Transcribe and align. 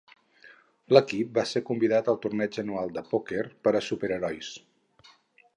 L'equip 0.97 1.35
va 1.35 1.43
ser 1.49 1.61
convidat 1.67 2.09
al 2.15 2.19
torneig 2.25 2.59
anual 2.65 2.97
de 2.97 3.07
pòquer 3.13 3.45
per 3.69 3.75
a 3.81 3.87
superherois. 3.93 4.53